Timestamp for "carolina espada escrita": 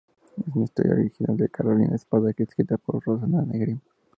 1.49-2.75